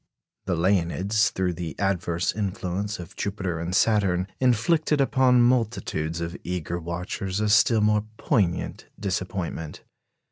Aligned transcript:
The 0.45 0.55
Leonids, 0.55 1.29
through 1.29 1.53
the 1.53 1.77
adverse 1.77 2.33
influence 2.35 2.97
of 2.97 3.15
Jupiter 3.15 3.59
and 3.59 3.75
Saturn, 3.75 4.25
inflicted 4.39 4.99
upon 4.99 5.43
multitudes 5.43 6.19
of 6.21 6.35
eager 6.43 6.79
watchers 6.79 7.39
a 7.39 7.49
still 7.49 7.81
more 7.81 8.05
poignant 8.17 8.87
disappointment. 8.99 9.83